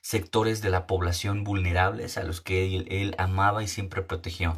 sectores 0.00 0.62
de 0.62 0.70
la 0.70 0.86
población 0.86 1.42
vulnerables 1.42 2.18
a 2.18 2.22
los 2.22 2.40
que 2.40 2.76
él, 2.76 3.14
amaba 3.18 3.64
y 3.64 3.68
siempre 3.68 4.02
protegió. 4.02 4.54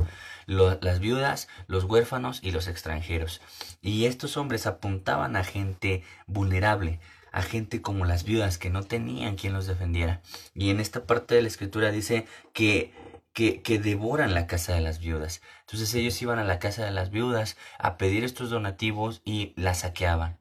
Las 0.46 1.00
viudas, 1.00 1.48
los 1.66 1.84
huérfanos 1.84 2.40
y 2.42 2.52
los 2.52 2.68
extranjeros. 2.68 3.40
Y 3.82 4.06
estos 4.06 4.36
hombres 4.36 4.66
apuntaban 4.66 5.36
a 5.36 5.44
gente 5.44 6.02
vulnerable, 6.26 7.00
a 7.32 7.42
gente 7.42 7.82
como 7.82 8.04
las 8.04 8.24
viudas 8.24 8.56
que 8.56 8.70
no 8.70 8.82
tenían 8.82 9.36
quien 9.36 9.52
los 9.52 9.66
defendiera. 9.66 10.22
Y 10.54 10.70
en 10.70 10.80
esta 10.80 11.04
parte 11.04 11.34
de 11.34 11.42
la 11.42 11.48
escritura 11.48 11.90
dice 11.90 12.26
que, 12.52 12.92
que, 13.34 13.78
devoran 13.78 14.32
la 14.34 14.46
casa 14.46 14.74
de 14.74 14.80
las 14.80 15.00
viudas. 15.00 15.42
Entonces 15.60 15.92
ellos 15.94 16.20
iban 16.22 16.38
a 16.38 16.44
la 16.44 16.58
casa 16.58 16.84
de 16.84 16.92
las 16.92 17.10
viudas 17.10 17.56
a 17.78 17.98
pedir 17.98 18.24
estos 18.24 18.50
donativos 18.50 19.20
y 19.24 19.52
las 19.56 19.80
saqueaban. 19.80 20.38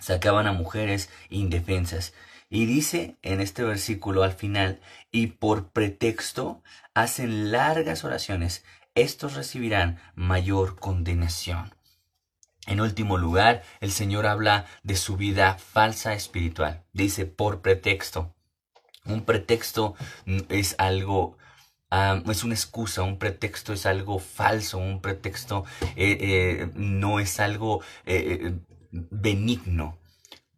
Sacaban 0.00 0.46
a 0.46 0.52
mujeres 0.52 1.10
indefensas. 1.28 2.14
Y 2.48 2.66
dice 2.66 3.16
en 3.22 3.40
este 3.40 3.64
versículo 3.64 4.22
al 4.22 4.32
final, 4.32 4.80
y 5.10 5.26
por 5.26 5.70
pretexto 5.70 6.62
hacen 6.94 7.50
largas 7.50 8.04
oraciones, 8.04 8.64
estos 8.94 9.34
recibirán 9.34 9.98
mayor 10.14 10.76
condenación. 10.76 11.74
En 12.66 12.80
último 12.80 13.18
lugar, 13.18 13.62
el 13.80 13.92
Señor 13.92 14.26
habla 14.26 14.66
de 14.82 14.96
su 14.96 15.16
vida 15.16 15.58
falsa 15.58 16.14
espiritual. 16.14 16.84
Dice 16.92 17.26
por 17.26 17.60
pretexto. 17.60 18.34
Un 19.04 19.24
pretexto 19.24 19.94
es 20.48 20.74
algo 20.78 21.36
es 22.28 22.42
una 22.42 22.54
excusa, 22.54 23.02
un 23.02 23.18
pretexto 23.18 23.72
es 23.72 23.86
algo 23.86 24.18
falso, 24.18 24.78
un 24.78 25.00
pretexto 25.00 25.64
eh, 25.94 26.18
eh, 26.20 26.70
no 26.74 27.20
es 27.20 27.38
algo 27.38 27.82
eh, 28.04 28.54
benigno 28.90 29.98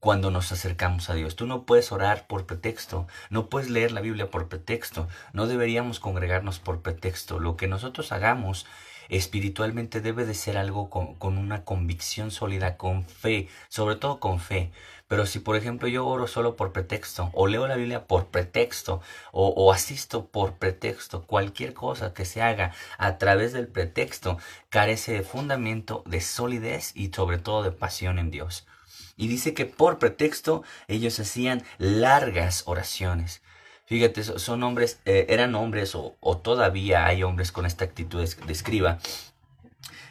cuando 0.06 0.30
nos 0.30 0.52
acercamos 0.52 1.10
a 1.10 1.14
Dios. 1.14 1.34
Tú 1.34 1.48
no 1.48 1.64
puedes 1.64 1.90
orar 1.90 2.28
por 2.28 2.46
pretexto, 2.46 3.08
no 3.28 3.48
puedes 3.48 3.70
leer 3.70 3.90
la 3.90 4.00
Biblia 4.00 4.30
por 4.30 4.46
pretexto, 4.46 5.08
no 5.32 5.48
deberíamos 5.48 5.98
congregarnos 5.98 6.60
por 6.60 6.80
pretexto. 6.80 7.40
Lo 7.40 7.56
que 7.56 7.66
nosotros 7.66 8.12
hagamos 8.12 8.66
espiritualmente 9.08 10.00
debe 10.00 10.24
de 10.24 10.34
ser 10.34 10.58
algo 10.58 10.90
con, 10.90 11.16
una 11.36 11.64
convicción 11.64 12.30
sólida, 12.30 12.76
con 12.76 13.04
fe, 13.04 13.48
sobre 13.68 13.96
todo 13.96 14.20
con 14.20 14.38
fe. 14.38 14.70
Pero 15.08 15.26
si 15.26 15.40
por 15.40 15.56
ejemplo 15.56 15.88
yo 15.88 16.06
oro 16.06 16.28
solo 16.28 16.54
por 16.54 16.70
pretexto, 16.70 17.30
o 17.32 17.48
leo 17.48 17.66
la 17.66 17.74
Biblia 17.74 18.06
por 18.06 18.26
pretexto, 18.26 19.00
o, 19.32 19.48
o, 19.48 19.72
asisto 19.72 20.28
por 20.28 20.54
pretexto, 20.54 21.22
cualquier 21.26 21.74
cosa 21.74 22.14
que 22.14 22.24
se 22.24 22.42
haga 22.42 22.70
a 22.98 23.18
través 23.18 23.52
del 23.52 23.66
pretexto 23.66 24.38
carece 24.68 25.14
de 25.14 25.22
fundamento, 25.24 26.04
de 26.06 26.20
solidez 26.20 26.92
y 26.94 27.08
sobre 27.12 27.38
todo 27.38 27.64
de 27.64 27.72
pasión 27.72 28.20
en 28.20 28.30
Dios. 28.30 28.68
Y 29.16 29.28
dice 29.28 29.54
que 29.54 29.66
por 29.66 29.98
pretexto 29.98 30.62
ellos 30.88 31.18
hacían 31.18 31.62
largas 31.78 32.62
oraciones. 32.66 33.42
Fíjate, 33.86 34.24
son 34.24 34.62
hombres, 34.62 35.00
eh, 35.04 35.26
eran 35.28 35.54
hombres 35.54 35.94
o, 35.94 36.16
todavía 36.38 37.06
hay 37.06 37.22
hombres 37.22 37.52
con 37.52 37.66
esta 37.66 37.84
actitud 37.84 38.18
de 38.18 38.52
escriba 38.52 38.98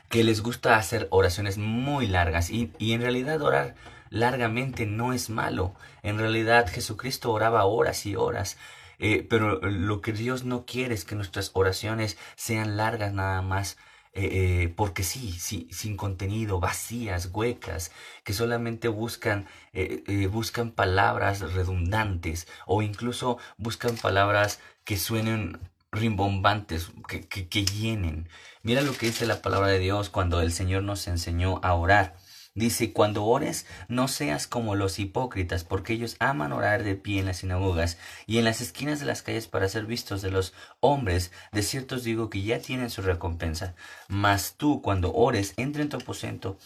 que 0.10 0.24
les 0.24 0.42
gusta 0.42 0.78
hacer 0.78 1.08
oraciones 1.12 1.58
muy 1.58 2.08
largas 2.08 2.50
y, 2.50 2.72
en 2.80 3.02
realidad 3.02 3.42
orar 3.42 3.76
largamente 4.10 4.86
no 4.86 5.12
es 5.12 5.30
malo. 5.30 5.76
En 6.04 6.18
realidad 6.18 6.68
Jesucristo 6.72 7.32
oraba 7.32 7.66
horas 7.66 8.06
y 8.06 8.16
horas. 8.16 8.58
Eh, 8.98 9.28
pero 9.30 9.60
lo 9.60 10.00
que 10.00 10.14
Dios 10.14 10.46
no 10.46 10.66
quiere 10.66 10.94
es 10.96 11.04
que 11.04 11.16
nuestras 11.16 11.52
oraciones 11.54 12.18
sean 12.38 12.78
largas 12.78 13.12
nada 13.12 13.42
más 13.42 13.78
eh, 14.18 14.64
eh, 14.64 14.74
porque 14.76 15.04
sí, 15.04 15.34
sí, 15.34 15.68
sin 15.72 15.98
contenido, 15.98 16.62
vacías, 16.62 17.30
huecas, 17.34 17.92
que 18.24 18.32
solamente 18.32 18.88
buscan, 18.88 19.46
eh, 19.74 20.30
buscan 20.32 20.72
palabras 20.72 21.42
redundantes 21.54 22.48
o 22.66 22.82
incluso 22.82 23.38
buscan 23.58 23.98
palabras 23.98 24.62
que 24.86 24.98
suenen 24.98 25.60
rimbombantes, 25.92 26.92
que, 27.10 27.28
que, 27.28 27.50
que 27.50 27.66
llenen. 27.66 28.30
Mira 28.64 28.82
lo 28.82 28.94
que 28.94 29.08
dice 29.08 29.26
la 29.26 29.42
palabra 29.42 29.68
de 29.68 29.80
Dios 29.80 30.10
cuando 30.10 30.40
el 30.42 30.54
Señor 30.54 30.84
nos 30.84 31.08
enseñó 31.08 31.60
a 31.62 31.74
orar. 31.74 32.16
Dice, 32.58 32.94
cuando 32.94 33.26
ores, 33.26 33.66
no 33.90 34.08
seas 34.08 34.48
como 34.48 34.76
los 34.76 34.98
hipócritas, 34.98 35.66
porque 35.66 35.92
ellos 35.92 36.16
aman 36.20 36.54
orar 36.54 36.84
de 36.86 36.96
pie 36.96 37.20
en 37.20 37.26
las 37.26 37.40
sinagogas 37.40 37.98
y 38.28 38.38
en 38.38 38.46
las 38.46 38.62
esquinas 38.62 39.02
de 39.02 39.06
las 39.06 39.22
calles 39.22 39.48
para 39.50 39.68
ser 39.68 39.86
vistos 39.86 40.22
de 40.22 40.32
los 40.32 40.54
hombres. 40.80 41.34
De 41.52 41.64
cierto 41.64 41.96
os 41.96 42.06
digo 42.06 42.30
que 42.30 42.44
ya 42.44 42.60
tienen 42.60 42.90
su 42.90 43.02
recompensa. 43.02 43.76
Mas 44.08 44.56
tú, 44.56 44.82
cuando 44.82 45.14
ores, 45.14 45.54
entra 45.58 45.82
en 45.82 45.90
tu 45.90 45.98
aposento, 45.98 46.58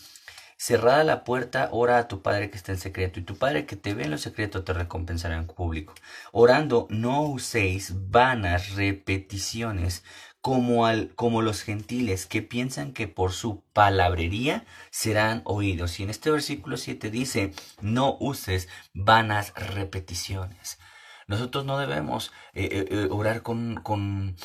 cerrada 0.60 1.06
la 1.06 1.24
puerta, 1.24 1.70
ora 1.72 1.98
a 1.98 2.08
tu 2.10 2.22
Padre 2.22 2.50
que 2.52 2.58
está 2.58 2.74
en 2.74 2.80
secreto, 2.80 3.20
y 3.20 3.24
tu 3.24 3.38
Padre 3.38 3.66
que 3.66 3.78
te 3.78 3.94
ve 3.94 4.04
en 4.04 4.12
lo 4.12 4.18
secreto 4.18 4.64
te 4.66 4.74
recompensará 4.74 5.38
en 5.38 5.48
público. 5.48 5.94
Orando, 6.34 6.86
no 6.90 7.24
uséis 7.24 7.94
vanas 8.12 8.76
repeticiones 8.76 10.04
como, 10.42 10.86
al, 10.86 11.16
como 11.16 11.42
los 11.42 11.62
gentiles 11.62 12.26
que 12.26 12.42
piensan 12.42 12.92
que 12.92 13.08
por 13.08 13.32
su 13.32 13.64
palabrería 13.72 14.66
serán 14.92 15.42
oídos. 15.46 16.00
Y 16.00 16.04
en 16.04 16.10
este 16.10 16.30
versículo 16.30 16.76
7 16.76 17.10
dice, 17.10 17.54
no 17.82 18.18
uses 18.20 18.68
vanas 18.94 19.54
repeticiones. 19.56 20.78
Nosotros 21.28 21.64
no 21.64 21.78
debemos 21.78 22.34
eh, 22.54 22.68
eh, 22.72 22.88
eh, 22.90 23.08
orar 23.12 23.44
con, 23.44 23.76
con, 23.76 24.36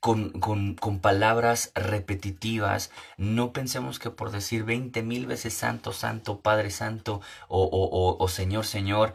con, 0.00 0.30
con, 0.30 1.00
palabras 1.00 1.72
repetitivas. 1.74 2.90
No 3.16 3.52
pensemos 3.52 3.98
que 3.98 4.10
por 4.10 4.30
decir 4.30 4.64
veinte 4.64 5.02
mil 5.02 5.26
veces 5.26 5.54
Santo, 5.54 5.92
Santo, 5.92 6.40
Padre 6.40 6.70
Santo 6.70 7.20
o, 7.48 7.64
o, 7.64 8.16
o, 8.22 8.28
Señor, 8.28 8.64
Señor, 8.64 9.14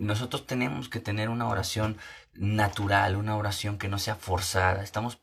nosotros 0.00 0.46
tenemos 0.46 0.88
que 0.88 1.00
tener 1.00 1.28
una 1.28 1.48
oración 1.48 1.98
natural, 2.34 3.16
una 3.16 3.36
oración 3.36 3.78
que 3.78 3.88
no 3.88 3.98
sea 3.98 4.16
forzada. 4.16 4.82
Estamos 4.82 5.18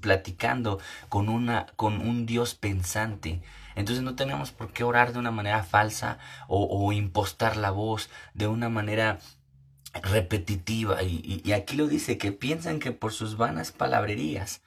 platicando 0.00 0.78
con, 1.08 1.28
una, 1.28 1.66
con 1.76 2.00
un 2.00 2.26
Dios 2.26 2.54
pensante. 2.54 3.40
Entonces 3.74 4.02
no 4.02 4.14
tenemos 4.14 4.52
por 4.52 4.72
qué 4.72 4.84
orar 4.84 5.12
de 5.12 5.18
una 5.18 5.30
manera 5.30 5.62
falsa 5.62 6.18
o, 6.48 6.92
impostar 6.92 7.56
la 7.56 7.70
voz 7.70 8.08
de 8.32 8.46
una 8.46 8.68
manera 8.68 9.18
repetitiva. 10.02 11.02
Y, 11.02 11.52
aquí 11.52 11.76
lo 11.76 11.86
dice, 11.86 12.18
que 12.18 12.32
piensan 12.32 12.78
que 12.78 12.92
por 12.92 13.12
sus 13.12 13.36
vanas 13.36 13.72
palabrerías, 13.72 14.62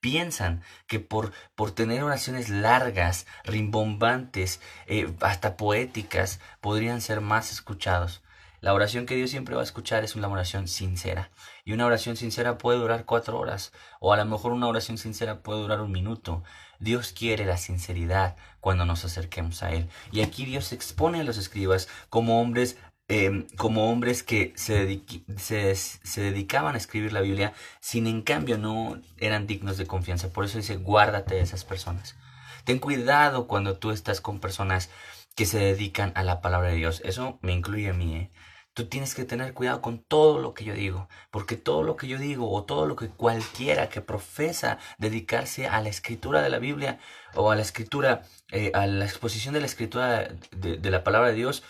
piensan 0.00 0.62
que 0.86 1.00
por, 1.00 1.32
por 1.54 1.70
tener 1.70 2.02
oraciones 2.02 2.48
largas, 2.48 3.26
rimbombantes, 3.44 4.60
eh, 4.86 5.12
hasta 5.20 5.56
poéticas, 5.56 6.40
podrían 6.60 7.00
ser 7.00 7.20
más 7.20 7.52
escuchados. 7.52 8.22
La 8.62 8.74
oración 8.74 9.06
que 9.06 9.16
Dios 9.16 9.30
siempre 9.30 9.56
va 9.56 9.60
a 9.60 9.64
escuchar 9.64 10.04
es 10.04 10.14
una 10.14 10.28
oración 10.28 10.68
sincera. 10.68 11.32
Y 11.64 11.72
una 11.72 11.84
oración 11.84 12.16
sincera 12.16 12.58
puede 12.58 12.78
durar 12.78 13.04
cuatro 13.04 13.36
horas. 13.36 13.72
O 13.98 14.12
a 14.12 14.16
lo 14.16 14.24
mejor 14.24 14.52
una 14.52 14.68
oración 14.68 14.98
sincera 14.98 15.42
puede 15.42 15.62
durar 15.62 15.80
un 15.80 15.90
minuto. 15.90 16.44
Dios 16.78 17.12
quiere 17.12 17.44
la 17.44 17.56
sinceridad 17.56 18.36
cuando 18.60 18.84
nos 18.84 19.04
acerquemos 19.04 19.64
a 19.64 19.72
Él. 19.72 19.88
Y 20.12 20.22
aquí 20.22 20.44
Dios 20.44 20.72
expone 20.72 21.20
a 21.20 21.24
los 21.24 21.38
escribas 21.38 21.88
como 22.08 22.40
hombres 22.40 22.76
em, 23.12 23.46
como 23.56 23.90
hombres 23.90 24.22
que 24.22 24.52
se, 24.56 25.02
se, 25.36 26.20
dedicaban 26.20 26.74
a 26.74 26.78
escribir 26.78 27.12
la 27.12 27.20
Biblia, 27.20 27.52
sin 27.80 28.06
en 28.06 28.22
cambio 28.22 28.56
no 28.58 29.00
eran 29.18 29.46
dignos 29.46 29.76
de 29.76 29.86
confianza. 29.86 30.32
Por 30.32 30.44
eso 30.44 30.58
dice, 30.58 30.76
guárdate 30.76 31.34
de 31.34 31.42
esas 31.42 31.64
personas. 31.64 32.16
Ten 32.64 32.78
cuidado 32.78 33.46
cuando 33.48 33.76
tú 33.76 33.90
estás 33.90 34.20
con 34.20 34.40
personas 34.40 34.88
que 35.34 35.46
se 35.46 35.58
dedican 35.58 36.12
a 36.14 36.22
la 36.22 36.40
palabra 36.40 36.70
de 36.70 36.76
Dios. 36.76 37.02
Eso 37.04 37.38
me 37.42 37.52
incluye 37.52 37.90
a 37.90 37.92
mí. 37.92 38.16
¿eh? 38.16 38.30
Tú 38.74 38.86
tienes 38.86 39.14
que 39.14 39.24
tener 39.26 39.52
cuidado 39.52 39.82
con 39.82 39.98
todo 39.98 40.38
lo 40.38 40.54
que 40.54 40.64
yo 40.64 40.72
digo, 40.72 41.08
porque 41.30 41.56
todo 41.56 41.82
lo 41.82 41.96
que 41.96 42.08
yo 42.08 42.16
digo 42.18 42.50
o 42.50 42.64
todo 42.64 42.86
lo 42.86 42.96
que 42.96 43.08
cualquiera 43.08 43.90
que 43.90 44.00
profesa 44.00 44.78
dedicarse 44.96 45.66
a 45.66 45.82
la 45.82 45.90
escritura 45.90 46.40
de 46.40 46.48
la 46.48 46.58
Biblia 46.58 46.98
o 47.34 47.50
a 47.50 47.56
la 47.56 47.60
escritura, 47.60 48.22
eh, 48.50 48.70
a 48.72 48.86
la 48.86 49.04
exposición 49.04 49.52
de 49.52 49.60
la 49.60 49.66
escritura 49.66 50.28
de, 50.52 50.90
la 50.90 51.04
palabra 51.04 51.28
de 51.28 51.34
Dios, 51.34 51.62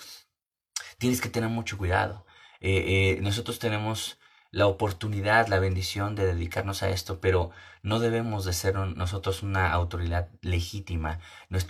tienes 1.02 1.21
que 1.21 1.28
tener 1.28 1.50
mucho 1.50 1.78
cuidado. 1.78 2.25
Eh, 2.61 3.16
eh, 3.16 3.21
nosotros 3.23 3.59
tenemos 3.59 4.21
la 4.52 4.68
oportunidad, 4.68 5.49
la 5.49 5.59
bendición 5.59 6.14
de 6.14 6.26
dedicarnos 6.26 6.85
a 6.85 6.90
esto, 6.90 7.21
pero 7.21 7.50
no 7.82 7.99
debemos 7.99 8.44
de 8.44 8.52
ser 8.52 8.76
nosotros 8.76 9.42
una 9.42 9.73
autoridad 9.73 10.28
legítima. 10.42 11.18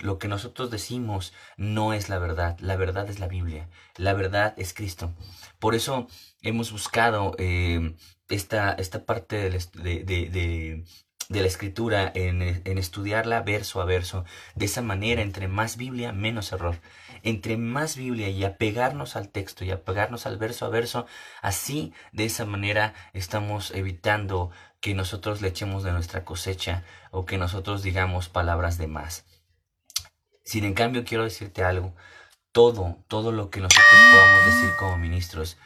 Lo 0.01 0.19
que 0.19 0.27
nosotros 0.27 0.69
decimos 0.69 1.33
no 1.57 1.93
es 1.93 2.09
la 2.09 2.19
verdad, 2.19 2.59
la 2.59 2.75
verdad 2.75 3.09
es 3.09 3.19
la 3.19 3.27
Biblia, 3.27 3.69
la 3.97 4.13
verdad 4.13 4.53
es 4.55 4.75
Cristo. 4.75 5.15
Por 5.57 5.73
eso 5.73 6.07
hemos 6.43 6.71
buscado 6.71 7.33
eh, 7.39 7.95
esta, 8.29 8.73
esta 8.73 9.03
parte 9.03 9.49
de, 9.49 10.85
la 11.41 11.47
escritura, 11.47 12.11
en, 12.15 12.41
estudiarla 12.77 13.41
verso 13.41 13.81
a 13.81 13.85
verso. 13.85 14.25
De 14.55 14.65
esa 14.65 14.81
manera, 14.81 15.21
entre 15.21 15.47
más 15.47 15.77
Biblia, 15.77 16.11
menos 16.11 16.51
error. 16.51 16.79
Entre 17.23 17.57
más 17.57 17.95
Biblia 17.95 18.29
y 18.29 18.43
apegarnos 18.43 19.15
al 19.15 19.29
texto 19.29 19.63
y 19.63 19.71
apegarnos 19.71 20.25
al 20.25 20.37
verso 20.37 20.65
a 20.65 20.69
verso, 20.69 21.05
así, 21.41 21.93
de 22.11 22.25
esa 22.25 22.45
manera, 22.45 22.93
estamos 23.13 23.71
evitando 23.71 24.51
que 24.81 24.93
nosotros 24.93 25.41
le 25.41 25.47
echemos 25.47 25.83
de 25.83 25.93
nuestra 25.93 26.25
cosecha 26.25 26.83
o 27.11 27.25
que 27.25 27.37
nosotros 27.37 27.83
digamos 27.83 28.29
palabras 28.29 28.77
de 28.77 28.87
más. 28.87 29.25
Sin 30.43 30.65
en 30.65 30.73
cambio, 30.73 31.05
quiero 31.05 31.23
decirte 31.23 31.63
algo. 31.63 31.95
Todo, 32.51 32.97
todo 33.07 33.31
lo 33.31 33.49
que 33.49 33.61
nosotros 33.61 33.87
podamos 34.11 34.45
decir 34.45 34.69
como 34.77 34.97
ministros, 34.97 35.57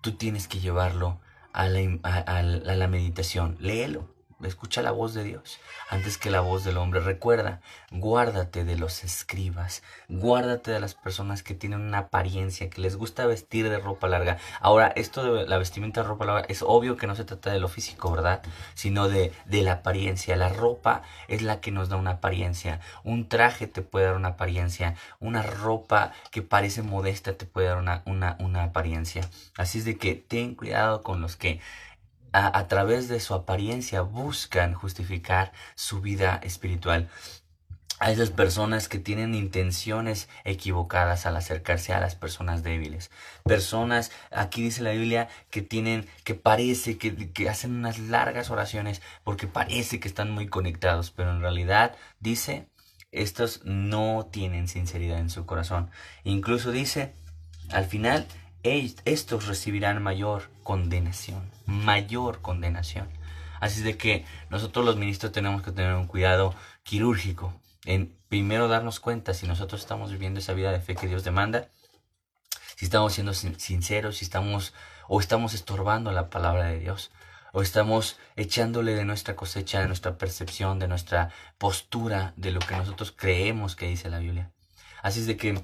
tú 0.00 0.12
tienes 0.12 0.48
que 0.48 0.58
llevarlo 0.58 1.20
a 1.52 1.68
la 1.68 2.88
meditación. 2.88 3.56
Léelo, 3.60 4.13
Escucha 4.42 4.82
la 4.82 4.90
voz 4.90 5.14
de 5.14 5.24
Dios 5.24 5.60
antes 5.88 6.18
que 6.18 6.30
la 6.30 6.40
voz 6.40 6.64
del 6.64 6.76
hombre. 6.76 7.00
Recuerda, 7.00 7.60
guárdate 7.90 8.64
de 8.64 8.76
los 8.76 9.04
escribas, 9.04 9.82
guárdate 10.08 10.70
de 10.70 10.80
las 10.80 10.94
personas 10.94 11.42
que 11.42 11.54
tienen 11.54 11.80
una 11.80 11.98
apariencia, 11.98 12.68
que 12.68 12.80
les 12.80 12.96
gusta 12.96 13.26
vestir 13.26 13.68
de 13.70 13.78
ropa 13.78 14.08
larga. 14.08 14.38
Ahora, 14.60 14.92
esto 14.96 15.34
de 15.34 15.46
la 15.46 15.58
vestimenta 15.58 16.02
de 16.02 16.08
ropa 16.08 16.24
larga 16.24 16.46
es 16.48 16.62
obvio 16.62 16.96
que 16.96 17.06
no 17.06 17.14
se 17.14 17.24
trata 17.24 17.52
de 17.52 17.60
lo 17.60 17.68
físico, 17.68 18.10
¿verdad? 18.10 18.42
Sino 18.74 19.08
de, 19.08 19.32
de 19.46 19.62
la 19.62 19.72
apariencia. 19.72 20.36
La 20.36 20.48
ropa 20.48 21.02
es 21.28 21.42
la 21.42 21.60
que 21.60 21.70
nos 21.70 21.88
da 21.88 21.96
una 21.96 22.12
apariencia. 22.12 22.80
Un 23.04 23.28
traje 23.28 23.66
te 23.66 23.82
puede 23.82 24.06
dar 24.06 24.16
una 24.16 24.28
apariencia. 24.28 24.96
Una 25.20 25.42
ropa 25.42 26.12
que 26.30 26.42
parece 26.42 26.82
modesta 26.82 27.36
te 27.36 27.46
puede 27.46 27.68
dar 27.68 27.78
una, 27.78 28.02
una, 28.06 28.36
una 28.40 28.64
apariencia. 28.64 29.28
Así 29.56 29.78
es 29.78 29.84
de 29.84 29.96
que 29.96 30.14
ten 30.14 30.54
cuidado 30.54 31.02
con 31.02 31.20
los 31.20 31.36
que 31.36 31.60
a, 32.34 32.66
través 32.66 33.06
de 33.06 33.20
su 33.20 33.32
apariencia 33.32 34.00
buscan 34.00 34.74
justificar 34.74 35.52
su 35.76 36.00
vida 36.00 36.40
espiritual 36.42 37.08
a 38.00 38.10
esas 38.10 38.30
personas 38.30 38.88
que 38.88 38.98
tienen 38.98 39.36
intenciones 39.36 40.28
equivocadas 40.42 41.26
al 41.26 41.36
acercarse 41.36 41.92
a 41.92 42.00
las 42.00 42.16
personas 42.16 42.64
débiles. 42.64 43.12
Personas, 43.44 44.10
aquí 44.32 44.62
dice 44.64 44.82
la 44.82 44.90
Biblia, 44.90 45.28
que 45.50 45.62
tienen, 45.62 46.08
que 46.24 46.34
parece 46.34 46.98
que, 46.98 47.30
que, 47.32 47.48
hacen 47.48 47.72
unas 47.72 48.00
largas 48.00 48.50
oraciones 48.50 49.00
porque 49.22 49.46
parece 49.46 50.00
que 50.00 50.08
están 50.08 50.32
muy 50.32 50.48
conectados, 50.48 51.12
pero 51.12 51.30
en 51.30 51.40
realidad 51.40 51.94
dice, 52.18 52.66
estos 53.12 53.60
no 53.64 54.28
tienen 54.32 54.66
sinceridad 54.66 55.20
en 55.20 55.30
su 55.30 55.46
corazón. 55.46 55.88
Incluso 56.24 56.72
dice, 56.72 57.14
al 57.70 57.84
final, 57.84 58.26
estos 58.64 59.46
recibirán 59.46 60.02
mayor 60.02 60.50
condenación, 60.62 61.50
mayor 61.66 62.40
condenación. 62.40 63.08
Así 63.60 63.82
de 63.82 63.96
que 63.96 64.24
nosotros 64.50 64.84
los 64.84 64.96
ministros 64.96 65.32
tenemos 65.32 65.62
que 65.62 65.70
tener 65.70 65.94
un 65.94 66.06
cuidado 66.06 66.54
quirúrgico 66.82 67.54
en 67.84 68.16
primero 68.28 68.68
darnos 68.68 69.00
cuenta 69.00 69.34
si 69.34 69.46
nosotros 69.46 69.82
estamos 69.82 70.10
viviendo 70.10 70.40
esa 70.40 70.54
vida 70.54 70.72
de 70.72 70.80
fe 70.80 70.96
que 70.96 71.06
Dios 71.06 71.24
demanda, 71.24 71.68
si 72.76 72.86
estamos 72.86 73.12
siendo 73.12 73.34
sinceros, 73.34 74.16
si 74.16 74.24
estamos 74.24 74.72
o 75.08 75.20
estamos 75.20 75.52
estorbando 75.52 76.10
la 76.10 76.30
palabra 76.30 76.64
de 76.64 76.80
Dios 76.80 77.10
o 77.52 77.62
estamos 77.62 78.18
echándole 78.34 78.94
de 78.94 79.04
nuestra 79.04 79.36
cosecha, 79.36 79.80
de 79.80 79.86
nuestra 79.86 80.18
percepción, 80.18 80.78
de 80.78 80.88
nuestra 80.88 81.30
postura, 81.58 82.32
de 82.36 82.50
lo 82.50 82.60
que 82.60 82.76
nosotros 82.76 83.12
creemos 83.16 83.76
que 83.76 83.86
dice 83.86 84.08
la 84.08 84.18
Biblia. 84.18 84.50
Así 85.02 85.20
es 85.20 85.26
de 85.26 85.36
que 85.36 85.62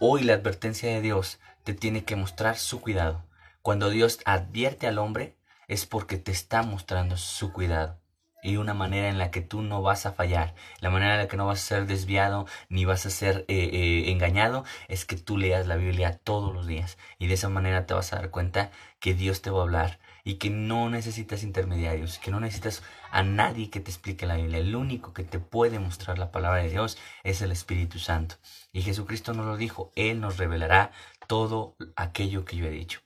hoy 0.00 0.22
la 0.22 0.34
advertencia 0.34 0.88
de 0.88 1.02
Dios 1.02 1.38
te 1.68 1.74
tiene 1.74 2.02
que 2.02 2.16
mostrar 2.16 2.56
su 2.56 2.80
cuidado. 2.80 3.26
Cuando 3.60 3.90
Dios 3.90 4.20
advierte 4.24 4.86
al 4.86 4.96
hombre 4.96 5.36
es 5.66 5.84
porque 5.84 6.16
te 6.16 6.32
está 6.32 6.62
mostrando 6.62 7.18
su 7.18 7.52
cuidado 7.52 8.00
y 8.42 8.56
una 8.56 8.72
manera 8.72 9.10
en 9.10 9.18
la 9.18 9.30
que 9.30 9.42
tú 9.42 9.60
no 9.60 9.82
vas 9.82 10.06
a 10.06 10.12
fallar, 10.12 10.54
la 10.80 10.88
manera 10.88 11.16
en 11.16 11.20
la 11.20 11.28
que 11.28 11.36
no 11.36 11.44
vas 11.44 11.62
a 11.62 11.66
ser 11.66 11.86
desviado 11.86 12.46
ni 12.70 12.86
vas 12.86 13.04
a 13.04 13.10
ser 13.10 13.44
eh, 13.48 13.68
eh, 13.70 14.10
engañado, 14.10 14.64
es 14.88 15.04
que 15.04 15.16
tú 15.16 15.36
leas 15.36 15.66
la 15.66 15.76
Biblia 15.76 16.18
todos 16.24 16.54
los 16.54 16.66
días 16.66 16.96
y 17.18 17.26
de 17.26 17.34
esa 17.34 17.50
manera 17.50 17.84
te 17.84 17.92
vas 17.92 18.14
a 18.14 18.16
dar 18.16 18.30
cuenta 18.30 18.70
que 18.98 19.12
Dios 19.12 19.42
te 19.42 19.50
va 19.50 19.58
a 19.58 19.64
hablar 19.64 19.98
y 20.24 20.34
que 20.34 20.48
no 20.50 20.88
necesitas 20.88 21.42
intermediarios, 21.42 22.18
que 22.18 22.30
no 22.30 22.40
necesitas 22.40 22.82
a 23.10 23.22
nadie 23.22 23.70
que 23.70 23.80
te 23.80 23.90
explique 23.90 24.26
la 24.26 24.36
Biblia. 24.36 24.58
El 24.58 24.76
único 24.76 25.14
que 25.14 25.24
te 25.24 25.38
puede 25.38 25.78
mostrar 25.78 26.18
la 26.18 26.30
palabra 26.30 26.62
de 26.62 26.68
Dios 26.68 26.98
es 27.24 27.40
el 27.40 27.50
Espíritu 27.50 27.98
Santo. 27.98 28.36
Y 28.70 28.82
Jesucristo 28.82 29.32
nos 29.32 29.46
lo 29.46 29.56
dijo, 29.56 29.90
Él 29.96 30.20
nos 30.20 30.36
revelará 30.36 30.92
todo 31.28 31.76
aquello 31.94 32.44
que 32.44 32.56
yo 32.56 32.66
he 32.66 32.70
dicho. 32.70 33.00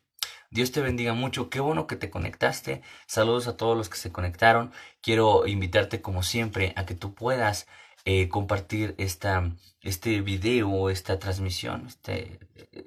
Dios 0.50 0.72
te 0.72 0.80
bendiga 0.80 1.12
mucho. 1.14 1.50
Qué 1.50 1.60
bueno 1.60 1.86
que 1.86 1.96
te 1.96 2.10
conectaste. 2.10 2.82
Saludos 3.06 3.48
a 3.48 3.56
todos 3.56 3.76
los 3.76 3.88
que 3.88 3.96
se 3.96 4.12
conectaron. 4.12 4.72
Quiero 5.02 5.46
invitarte 5.46 6.00
como 6.00 6.22
siempre 6.22 6.72
a 6.76 6.86
que 6.86 6.94
tú 6.94 7.14
puedas 7.14 7.66
eh, 8.04 8.28
compartir 8.28 8.94
esta, 8.98 9.50
este 9.82 10.20
video, 10.20 10.90
esta 10.90 11.18
transmisión, 11.18 11.86
este, 11.86 12.38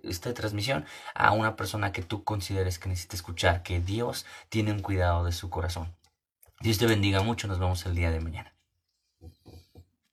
esta 0.04 0.34
transmisión 0.34 0.86
a 1.14 1.32
una 1.32 1.56
persona 1.56 1.92
que 1.92 2.04
tú 2.04 2.24
consideres 2.24 2.80
que 2.80 2.90
necesita 2.90 3.16
escuchar, 3.16 3.64
que 3.64 3.80
Dios 3.80 4.26
tiene 4.50 4.72
un 4.72 4.82
cuidado 4.82 5.26
de 5.26 5.32
su 5.32 5.50
corazón. 5.50 5.96
Dios 6.62 6.78
te 6.78 6.86
bendiga 6.86 7.22
mucho. 7.22 7.48
Nos 7.48 7.60
vemos 7.60 7.86
el 7.86 7.96
día 7.96 8.12
de 8.12 8.22
mañana. 8.22 8.55